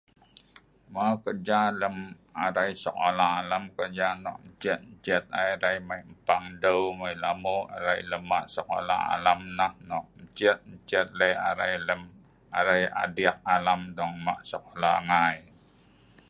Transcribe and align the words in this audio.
Mau, 0.93 1.13
kerja 1.25 1.59
lem 1.81 1.95
arai 2.45 2.71
sekola 2.83 3.27
alam 3.41 3.63
kerja 3.77 4.07
nok 4.25 4.37
ncedt-nceet 4.49 5.23
ai 5.39 5.47
arai 5.55 5.77
mai 5.87 6.01
mpaang 6.13 6.45
deu, 6.63 6.81
mai 6.99 7.13
lamu’ 7.23 7.55
arai 7.75 7.99
lem 8.09 8.23
maq 8.31 8.45
sekola 8.55 8.95
ai 9.01 9.09
alam 9.15 9.39
nah 9.57 9.73
nok 9.89 10.05
nceet-nceet 10.23 11.07
le’ 11.19 11.29
arai 11.49 11.73
lem 11.87 12.01
arai 12.57 12.81
adiek 13.03 13.37
alam 13.55 13.81
dong 13.97 14.13
lem 14.17 14.23
maq 14.25 14.39
sekola 14.51 14.91
ngai 15.09 15.37